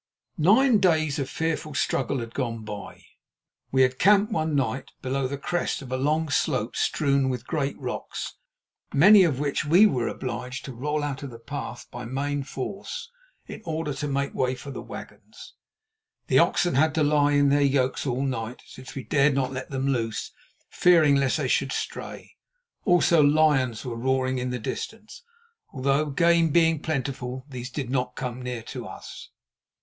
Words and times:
Nine 0.39 0.79
days 0.79 1.19
of 1.19 1.29
fearful 1.29 1.75
struggle 1.75 2.17
had 2.21 2.33
gone 2.33 2.63
by. 2.65 3.03
We 3.71 3.83
had 3.83 3.99
camped 3.99 4.31
one 4.31 4.55
night 4.55 4.89
below 5.03 5.27
the 5.27 5.37
crest 5.37 5.83
of 5.83 5.91
a 5.91 5.95
long 5.95 6.29
slope 6.29 6.75
strewn 6.75 7.29
with 7.29 7.45
great 7.45 7.77
rocks, 7.79 8.33
many 8.91 9.21
of 9.23 9.37
which 9.39 9.63
we 9.63 9.85
were 9.85 10.07
obliged 10.07 10.65
to 10.65 10.73
roll 10.73 11.03
out 11.03 11.21
of 11.21 11.29
the 11.29 11.37
path 11.37 11.85
by 11.91 12.05
main 12.05 12.41
force 12.41 13.11
in 13.45 13.61
order 13.63 13.93
to 13.93 14.07
make 14.07 14.33
a 14.33 14.35
way 14.35 14.55
for 14.55 14.71
the 14.71 14.81
wagons. 14.81 15.53
The 16.25 16.39
oxen 16.39 16.73
had 16.73 16.95
to 16.95 17.03
lie 17.03 17.33
in 17.33 17.49
their 17.49 17.61
yokes 17.61 18.07
all 18.07 18.23
night, 18.23 18.63
since 18.65 18.95
we 18.95 19.03
dared 19.03 19.35
not 19.35 19.51
let 19.53 19.69
them 19.69 19.85
loose 19.87 20.31
fearing 20.71 21.15
lest 21.17 21.37
they 21.37 21.47
should 21.47 21.71
stray; 21.71 22.37
also 22.85 23.21
lions 23.21 23.85
were 23.85 23.95
roaring 23.95 24.39
in 24.39 24.49
the 24.49 24.57
distance, 24.57 25.21
although, 25.71 26.07
game 26.07 26.49
being 26.49 26.79
plentiful, 26.79 27.45
these 27.47 27.69
did 27.69 27.91
not 27.91 28.15
come 28.15 28.41
near 28.41 28.63
to 28.63 28.87
us. 28.87 29.29